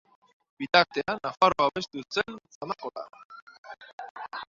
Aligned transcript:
Bitartean, 0.63 1.19
Nafarroan 1.27 1.69
babestu 1.75 2.05
zen 2.17 2.43
Zamakola. 2.57 3.09